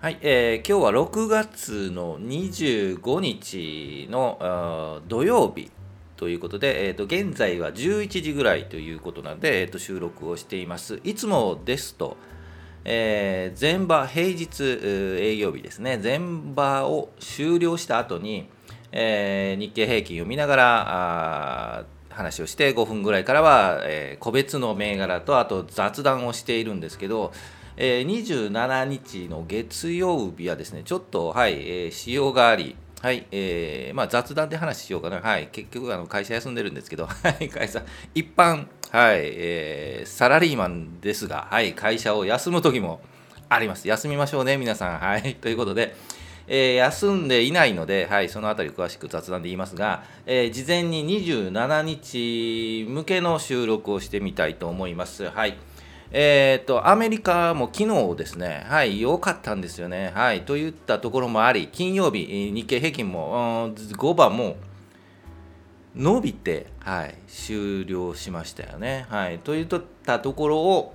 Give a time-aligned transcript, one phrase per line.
[0.00, 5.72] はい、えー今日は6月の25日の土曜日
[6.16, 11.00] ということで、えー、と現在は11時ぐらいということなので、えー、と収録をしています。
[11.02, 12.16] いつもですと、
[12.84, 14.62] えー前場平日
[15.20, 16.20] 営業日ですね、前
[16.54, 18.48] 場を終了した後に、
[18.92, 27.32] えー日経平均を見ながら話をして5分ぐらいからは、えー個別の銘柄とあと雑談をしているんですけど、
[27.80, 35.20] えー27日の月曜日はですねちょっとはい、えー仕様がありはい、えーまあ、雑談で話しようかな。
[35.20, 43.00] はい、結局、あの会社休んでるんですけど、 はい、会社、一般、はい、えーサラリーマンですが、はい、会社を休む時も
[43.48, 43.86] あります。
[43.86, 44.98] 休みましょうね、皆さん。
[44.98, 45.94] はい、 ということで、
[46.48, 55.30] えー休んでいないので、はい、そのあたり詳しく雑談で言いますが、えー事前に27日向けの収録をしてみたいと思います。
[55.30, 55.56] はい。
[56.10, 60.12] えー、とアメリカも昨日ですね、はい、良かったんですよね。
[60.14, 64.56] はい、といったところもあり、金曜日、日経平均もうん5番も
[65.94, 69.06] 伸びて、はい、終了しましたよね。
[69.10, 69.66] はい、といっ
[70.04, 70.94] たところを、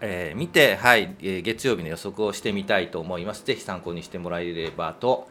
[0.00, 3.44] えー見て、はいえー月曜日の予測をしてみたいと思います。
[3.44, 5.28] ぜひ参考にしてもらえればと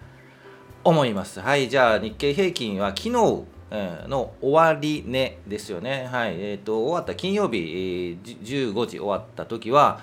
[0.86, 1.42] 思います。
[1.42, 6.10] はい、じゃあ日経平均は昨日の終わり値ですよね。
[6.12, 10.02] はい、えっ、と終わった金曜日、えー15時終わった時は、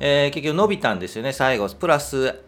[0.00, 1.32] えー結局伸びたんですよね。
[1.32, 2.40] 最後プラス、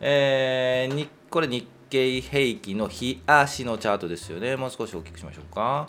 [0.00, 4.56] えーこれ、日経平均の日足のチャートですよね。
[4.56, 5.88] もう少し大きくしましょうか。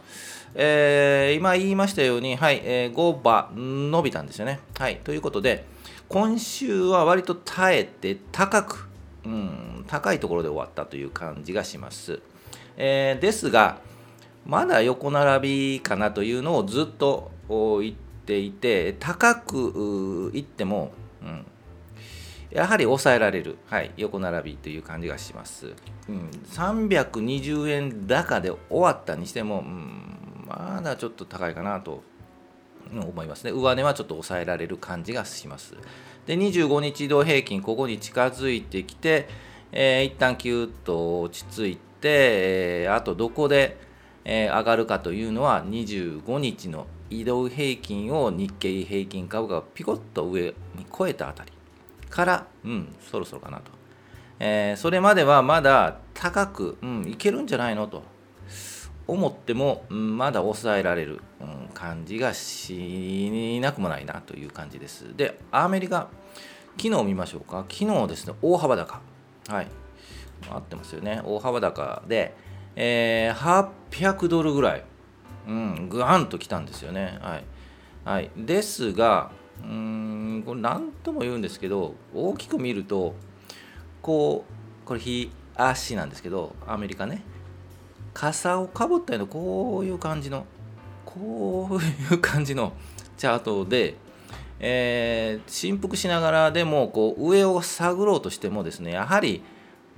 [0.54, 4.60] えー今言いましたように、はいえー5番伸びたんですよね。
[4.78, 5.66] はい、ということで、
[6.10, 8.88] 今週は割と耐えて高く、
[9.26, 12.20] うん、高いところで終わったという感じがします。
[12.78, 13.78] えーですが、
[14.46, 17.96] まだ横並びかなというのをずっと言っ
[18.26, 20.92] ていて、高くう言っても、
[21.24, 21.46] うん、
[22.56, 25.74] やはり抑えられる、はい、横並びという感じがします。
[26.08, 32.02] うん、320円高で終わったにしても、うん、まだちょっと高いかなと
[32.94, 33.52] 思いますね。
[33.52, 35.74] 上値はちょっと抑えられる感じがします。
[36.26, 39.28] で、25日移動平均、ここに近づいてきて、
[39.74, 43.78] えー一旦キューッと落ち着いて、えーあとどこで、
[44.24, 51.52] えー上がるかというのは、25日の移動平均を日経平均株価がピコッと上に超えたあたり
[52.16, 53.72] から、うん、そろそろかなと。
[54.40, 58.04] えーそれまではまだ高く、うん、いけるんじゃないのと
[59.06, 65.16] 思っても、うんまだ抑えられる、うん感じがしなくもないなという感じです。
[65.18, 66.08] で、アメリカ、
[66.82, 67.66] 昨日見ましょうか。
[67.70, 69.02] 昨日ですね、大幅高。
[69.50, 69.68] はい。
[70.50, 71.22] 合ってますよね。
[71.26, 72.34] 大幅高で、
[72.78, 74.86] えー800ドルぐらい、
[75.50, 77.20] うん、ぐわんと来たんですよね。
[77.22, 77.44] はい。
[78.06, 79.32] はい、ですが、
[79.68, 83.16] うん、これ何とも言うんですけど、大きく見ると、
[84.02, 84.46] こ
[84.84, 87.24] う、これ、日足なんですけど、アメリカね、
[88.14, 90.46] 傘をかぶったような、こういう感じの、
[91.06, 92.74] こういう感じの
[93.18, 93.96] チャートで、
[94.60, 99.44] えー振幅しながらでもこう上を探ろうとしてもですねやはり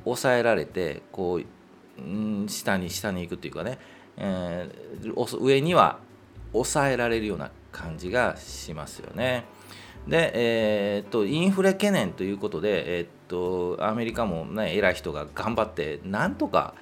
[0.03, 1.39] 抑えられてこ
[1.99, 3.77] ううん下に下に行くっていうかね、
[4.17, 5.99] えー上には
[6.53, 9.45] 抑えられるような感じがしますよね。
[10.07, 16.73] で、えーっとインフレ懸念ということで、えーっとアメリカも、ね、偉い人が頑張ってなんとか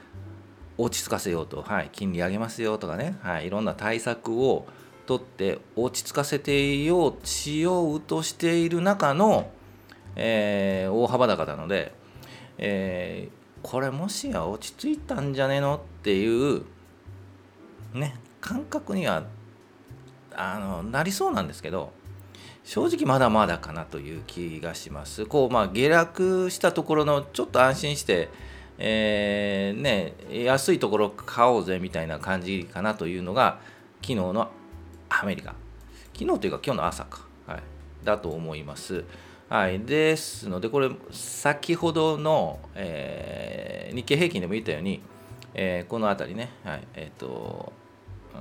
[0.77, 4.67] 落ち着かせようと、はい、金利上げますよとかね、はい、いろんな対策を
[5.05, 9.49] 取って落ち着かせていようしようとしている中の、
[10.15, 11.93] えー大幅高なので、
[12.57, 16.61] えーこれもしや落ち着いたんじゃねえのっていう、
[17.95, 19.23] ね、感覚には
[20.35, 21.91] あのなりそうなんですけど
[22.65, 25.27] 正直まだまだかなという気がします。
[25.27, 28.29] こうまあ下落したところのちょっと安心して、
[28.79, 33.59] えーね、安いところ買おうぜみたいな感じかなというのが
[34.01, 34.49] 昨日の
[35.09, 35.53] アメリカ。
[36.17, 37.63] 昨日というか今日の朝か、はい、
[38.03, 39.03] だと思います。
[39.47, 45.01] はい、ですのでこれ先ほどの、えー日経平均でも言ったように、
[45.53, 46.87] えーこの辺りね、はい。
[46.95, 47.71] えーと
[48.33, 48.37] う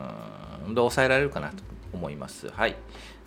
[0.66, 1.56] ーんで抑えられるかなと
[1.92, 2.48] 思います。
[2.50, 2.74] はい、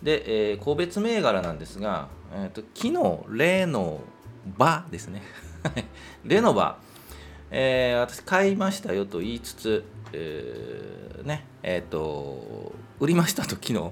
[0.02, 4.00] で、えー個別銘柄なんですが、えー、と昨日レノ
[4.56, 5.22] バですね。
[6.24, 6.78] レノバ、
[7.50, 13.90] えー私買いましたよと言いつつ、えーねえーと売りましたと昨日。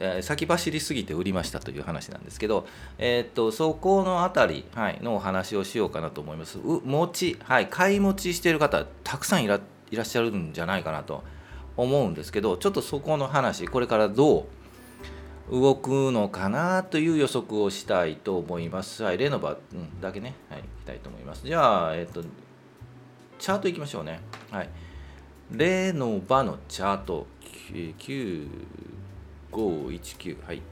[0.00, 2.66] えー、先走りすぎて売りましたという話なんですけど、
[2.98, 6.58] えー、っとそこの辺り、はい、のお話をしようかなと思います。
[6.58, 9.60] う持ち、はい、買い持ちしている方たくさんいら
[9.90, 11.22] いらっしゃるんじゃないかなと
[11.76, 14.44] 思うんですけどちょっとそこの話これからどう
[15.50, 19.02] 動くのかなという予測をしたいと思います。
[19.02, 21.46] はい、レノバ、うん、だけね、はい、いきたいと思います。
[21.46, 22.22] じゃあ、えっと、
[23.38, 24.20] チャートいきましょうね。
[24.50, 24.70] はい。
[25.50, 27.26] レノバのチャート、
[29.52, 30.62] 9519、はい。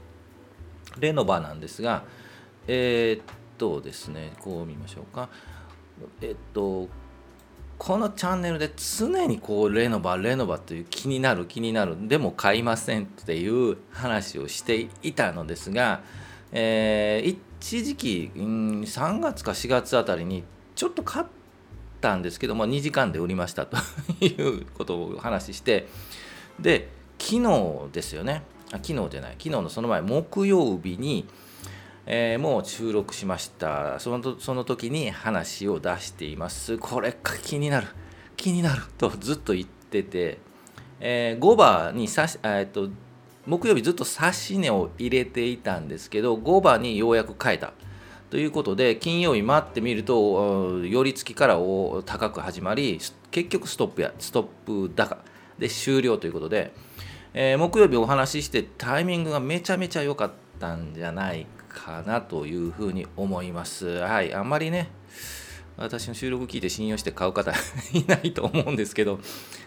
[0.99, 2.03] レノバなんですが、
[2.67, 3.23] えー、っ
[3.57, 5.29] とですね、こう見ましょうか。
[6.21, 6.87] えっと、
[7.85, 16.01] このチャンネルで常にこうレノバレノバという気になる気になるでも買いませんっていう話をしていたのですが、
[16.53, 18.45] えー、一時期、うん、
[18.83, 20.45] 3月か4月あたりに
[20.75, 21.25] ちょっと買っ
[21.99, 23.75] たんですけども2時間で売りましたと
[24.21, 25.89] いうことを話して
[26.61, 26.87] で
[27.19, 28.43] 昨日ですよね。
[28.71, 29.31] 昨日じゃない。
[29.37, 31.27] 昨日のその前木曜日に
[32.05, 33.99] えー、もう収録しました。
[33.99, 36.77] そのその時に話を出しています。
[36.77, 37.87] これ気になる。
[38.35, 40.39] 気になるとずっと言ってて、
[40.99, 42.89] えー、5番にさし、え、っと
[43.45, 47.73] 木曜日ずっと指し値を入れていたんですけど5番にようやく変えた。
[48.29, 51.59] ということで金曜日待ってみると寄り付きから
[52.03, 52.99] 高く始まり
[53.29, 55.19] 結局ストップやストップ高
[55.59, 56.73] で終了ということで、
[57.35, 63.87] えー、木曜日お話ししてタイミングがめちゃめちゃ良かったんじゃないかなというふうに思います。
[63.87, 64.89] はい、あんまりね、
[65.75, 67.51] 私の収録聞いて信用して買う方
[67.93, 69.19] いないと思うんですけど、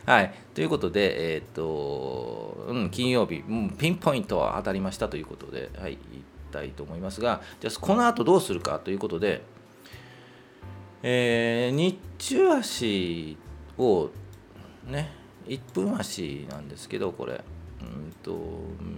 [0.06, 0.32] はい。
[0.54, 9.42] ということで、えっ、と、うん、金曜日、うん、ピンポイントは当たりましたということで、はい、言いたいと思いますが、じゃあ、この後どうするかということで、
[11.02, 13.36] えー、日中足
[13.76, 14.10] を
[14.86, 15.10] ね、
[15.48, 17.42] 1分足なんですけど、これ。
[17.80, 18.36] うんと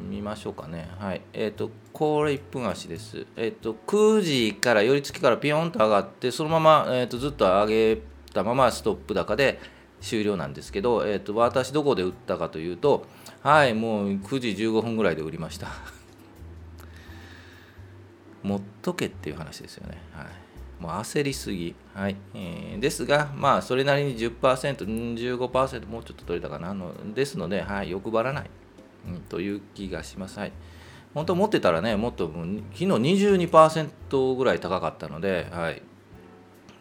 [0.08, 0.88] 見ましょうかね。
[0.98, 1.22] はい。
[1.32, 3.26] えっ、ー、と、これ1分足です。
[3.36, 8.02] えっ、ー、と、9時から寄り付きからピヨンと上がって、そのまま、えーと、ずっと上げ
[8.32, 9.58] たままストップ高で
[10.00, 13.06] 終了なんですけど、えっ、ー、と、私どこで売ったかというと、
[13.42, 15.68] はい、もう9時15分ぐらいで売りました。
[18.42, 20.00] 持っとけっていう話ですよね。
[20.12, 20.82] はい。
[20.82, 21.74] もう焦りすぎ。
[21.94, 22.16] はい。
[22.34, 26.92] えー、ですが、まあ、それなりに10%、15%もうちょっと取れたかなの。
[27.14, 28.50] ですので、はい、欲張らない。
[29.28, 30.38] という気がします。
[30.38, 30.52] はい、
[31.14, 32.38] 本当持ってたらね、もっと昨
[32.78, 35.82] 日22%ぐらい高かったので、はい。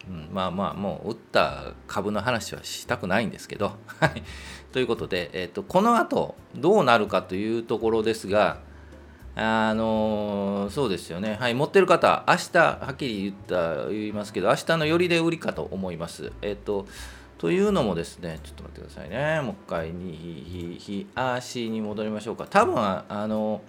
[0.08, 4.22] うん、まあまあ、もう打った株の話はしたくないんですけど、 はい、
[4.72, 8.58] ということで、えーと、この後どうなるかというところですが、
[9.36, 16.32] あのー、そうですよね、はい、持ってる方、明日はっきり言った言いますけど、明日の寄りで売りかと思います。
[16.42, 16.86] えっ、ー、と
[17.38, 19.40] というのもですね、ちょっと待ってくださいね。
[19.40, 22.46] もう一回に、ひ、ひ、あしに戻りましょうか。
[22.50, 23.62] 多分、あの、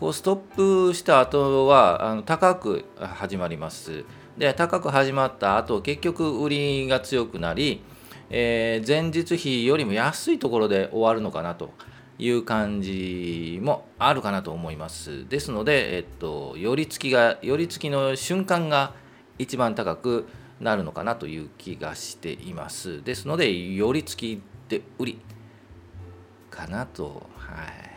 [0.00, 4.06] こうストップした後はあの高く始まります。
[4.38, 7.82] で、高く始まった後、結局売りが強くなり、
[8.30, 11.74] えー、前日比よりも安いところで終わるのかなと
[12.18, 15.28] いう感じもあるかなと思います。
[15.28, 18.94] ですので、えっと、寄り付きが、寄り付きの瞬間が
[19.36, 20.26] 一番高く、
[20.60, 23.02] なるのかなという気がしています。
[23.02, 25.20] ですので、寄り付きで売り
[26.50, 27.90] かなと、はい、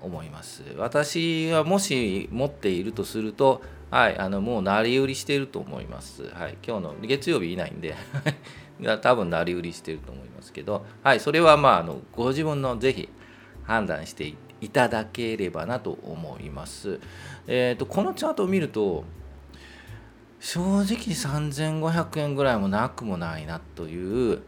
[0.00, 0.62] 思います。
[0.78, 6.24] 私はもし持っているとすると、はい、あのもう成り売りしていると思います。
[6.30, 7.94] はい、今日の月曜日いないんで
[9.02, 13.08] 多分成り売りしてると思いますけど、はい、それはまああのご自分のぜひ
[13.64, 17.00] 判断していただければなと思います。
[17.46, 19.04] えーとこのチャートを見ると
[20.42, 24.42] 正直3500円ぐらいもなくもないなという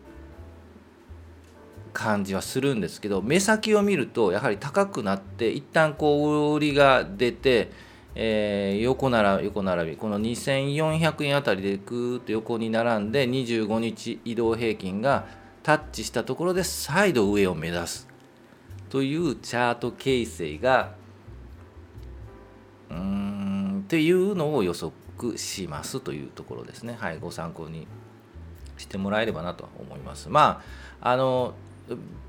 [1.92, 7.70] 感じはするんですけど目先を見るとやはり高くなって一旦こう売りが出て、
[8.16, 15.28] えー、横並び横並びこの2400円あたりでぐーっと横に並んで25日移動平均が
[15.62, 18.08] タッチしたところで再度上を目指す。
[18.90, 20.94] というチャート形成が
[22.90, 24.92] うーんっていうのを予測
[25.36, 26.96] しますというところですね。
[26.98, 27.86] はい、ご参考に
[28.76, 30.28] してもらえればなと思います。
[30.28, 30.62] ま
[31.00, 31.54] あ、あの、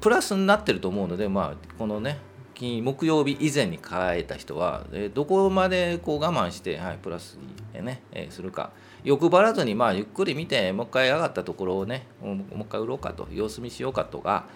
[0.02, 2.20] プラスになってると思うので、まあ、このね、
[2.56, 7.38] 金木曜日以前に変えた人は、えどこまでこう我慢して、はい、プラス
[7.74, 8.72] に、ねえするか
[9.04, 14.48] 欲張らずに、まあ、ゆっくり見てもう一回上がったところをねもう一回売ろうかと様子見しようかとか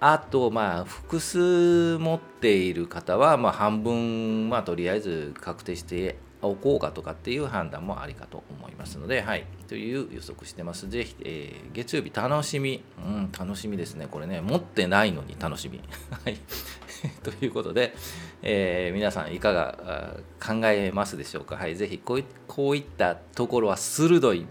[0.00, 10.88] あとまあ複数持っている方は、まあ、半分、まあ、とりあえず確定して置こうかとかっていう判断もありかと思いますので、はい、という予測してます。
[10.88, 14.08] ぜひ、えー、月曜日楽しみ、うん、楽しみですね。
[14.10, 15.80] これね、持ってないのに楽しみ。
[16.24, 16.38] はい。
[17.22, 17.94] ということで、
[18.42, 21.56] えー、皆さんいかが考えますでしょうか。
[21.56, 24.46] はい、ぜひこういこういったところは鋭い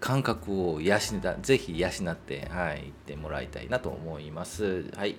[0.00, 4.90] 感覚を養ったぜひ養って、はい、いってもらいたいなと思います。
[4.96, 5.16] はい、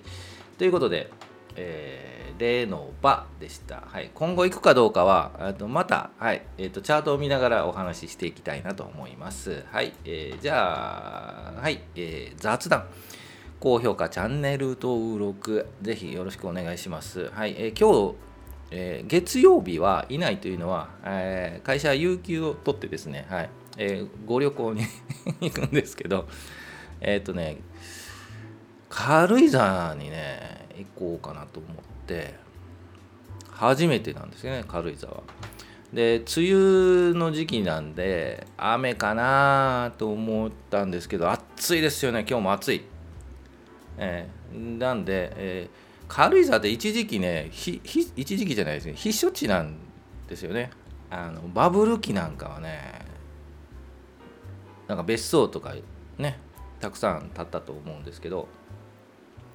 [0.58, 1.10] ということで、
[1.56, 6.42] えー、例の場でした、はい、今後行くかどうかはとまた、はい。
[6.58, 9.64] えーと、チャートを見ながらお話ししていきたいなと思います。
[9.70, 9.92] はい。
[10.04, 11.80] えー、じゃあ、はい。
[11.96, 12.86] えー、雑談。
[13.60, 17.30] 高評価、チャンネル登録、ぜひよろしくお願いします。
[17.30, 18.16] はい、えー、今日、
[18.70, 23.50] えー、月曜日はいないというのは、えー、会社は有給を取ってですね、はい。
[23.78, 24.82] えー、ご旅行に
[25.40, 26.28] 行くんですけど、
[27.00, 27.58] えっ、とね、
[28.88, 31.72] 軽井沢にね、行こうかなと思っ
[32.06, 32.34] て
[33.50, 35.22] 初めてなんですよね軽井沢。
[35.92, 42.84] で梅雨の時期なんで雨かなと思ったんですけど暑いですよね今日も暑い、
[43.96, 49.76] えー、なんで、えー、軽井沢って一時期ね一時期じゃないですね避暑地なん
[50.28, 50.70] ですよね。
[51.10, 53.04] あのバブル期なんかはね
[54.88, 55.74] なんか別荘とか
[56.18, 56.38] ね
[56.80, 58.48] たくさん建ったと思うんですけど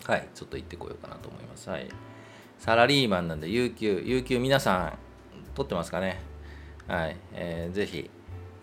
[0.06, 1.70] はいちょっと行ってこようかなと思います。
[1.70, 1.88] はい。
[2.58, 4.98] サラリーマンなんで有給有給皆さん
[5.56, 6.20] 取ってますかね？
[6.88, 8.10] はい、えー、ぜひ、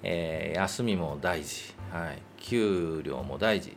[0.02, 1.74] えー、休みも大事。
[1.92, 3.76] はい給料も大事。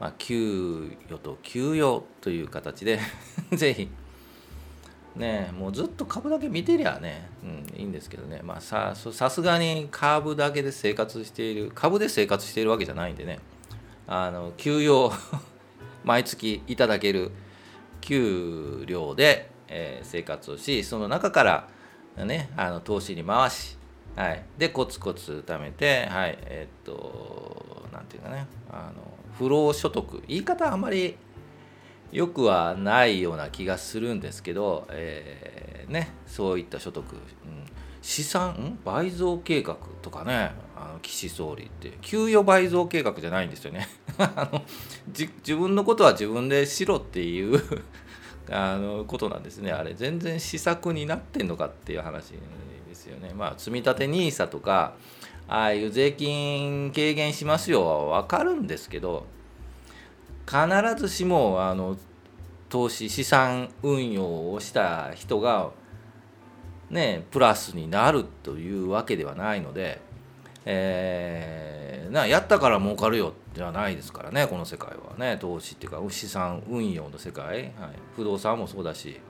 [0.00, 2.98] まあ、給与と給与という形で
[3.54, 3.88] ぜひ。
[5.14, 8.40] ねもうずっと株だけ見てりゃね、うん、いいんですけどね。
[8.42, 13.38] まあささすがに株だけで生活している株で生活しているわけじゃないんでね。
[14.08, 15.12] あの給与
[16.04, 17.30] 毎月いただける
[18.00, 21.68] 給料で、えー、生活をしその中から
[22.24, 23.76] ねあの投資に回し、
[24.14, 26.38] はい、でコツコツ貯めてはい。
[26.42, 29.02] えー、っと何て言うかねあの
[29.38, 30.22] 不労所得。
[30.28, 31.16] 言い方あんまり
[32.12, 37.18] よくはないような気がするんですけど、えー、ねそういった所得、うん、
[38.04, 41.96] 資産倍増計画とかねあの岸総理って。
[42.02, 43.88] 給与倍増計画じゃないんですよね。
[44.18, 44.62] あの
[45.08, 47.62] 自分のことは自分でしろっていう
[48.52, 49.94] あのことなんですねあれ。
[49.94, 52.32] 全然施策になってんのかっていう話
[52.86, 53.32] ですよね。
[53.34, 54.92] まあ積立 NISA とか
[55.48, 59.24] ああいう税金軽減しますよは分かるんですけど
[60.46, 60.58] 必
[61.00, 61.96] ずしもあの
[62.68, 65.70] 投資資産運用をした人が
[66.94, 70.00] ねプラスになるというわけではないので、
[70.64, 75.36] えー、なやったから儲かるよじゃないですからねこの世界はね。
[75.38, 77.72] 投資っていうか資産運用の世界、はい、
[78.16, 79.20] 不動産もそうだし。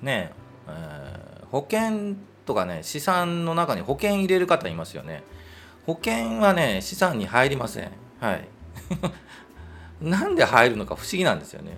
[0.00, 0.32] ね
[0.68, 5.22] えー、保険とかね資産の中に保険入れる方いますよね。
[5.86, 7.90] 保険はね資産に入りません。
[8.20, 8.48] はい。
[10.00, 11.72] なんで入るのか不思議なんですよね。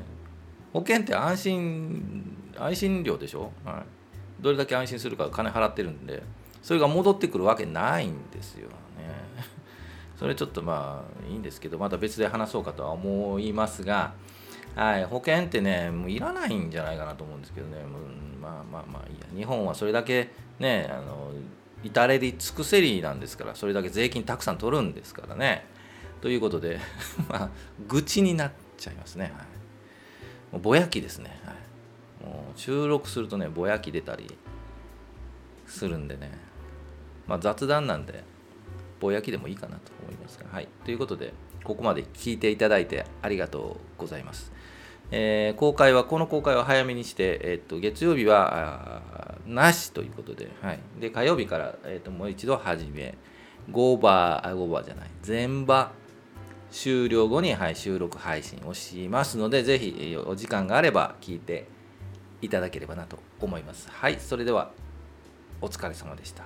[0.72, 3.95] 保険って安心安心料でしょ、はい、
[4.40, 6.22] どれだけ安心するか金払ってるんで
[6.62, 8.74] それが戻ってくるわけないんですよね。
[10.18, 14.14] それちょっとまあいいんですけどまた別で話そうかとは思いますが、
[14.74, 17.76] はい、保険ってねもういらないんじゃないかなと思うんですけどね。
[17.82, 18.02] もう
[18.40, 19.26] まあまあまあいいや。
[19.34, 21.32] 日本はそれだけねあの
[21.82, 25.66] 至れり尽くせりなんですからそれだけ税金たくさん取るんですからね。
[26.20, 26.80] ということで
[27.28, 27.50] まあ
[27.86, 29.32] 愚痴になっちゃいますね、はい、
[30.52, 31.54] もうぼやきですね、はい、
[32.54, 34.36] 収録するとねぼやき出たり
[35.66, 36.30] するんでね。
[37.26, 38.24] まあ雑談なんで
[39.00, 40.46] ぼやきでもいいかなと思いますが。
[40.50, 40.68] はい。
[40.84, 41.32] ということで
[41.64, 44.52] ここまで聞いていただいてありがとうございます。
[45.10, 49.02] えー、公開は、この公開は早めにして、えー、っと月曜日は
[49.46, 53.14] なしということで、はい、で火曜日から、えー、っともう一度始め、
[53.70, 55.92] 5バー、あ、5バーじゃない、全場
[56.70, 61.68] 終了後に、はい、収録配信をしますので、ぜひお時間があれば聞いて
[62.42, 63.88] いただければなと思います。
[63.90, 64.72] はい、それでは
[65.60, 66.44] お疲れ様でした。